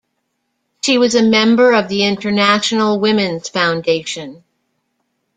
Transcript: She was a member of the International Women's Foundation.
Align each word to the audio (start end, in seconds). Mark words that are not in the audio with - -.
She 0.83 0.97
was 0.97 1.13
a 1.13 1.21
member 1.21 1.73
of 1.73 1.87
the 1.87 2.03
International 2.05 2.99
Women's 2.99 3.49
Foundation. 3.49 4.43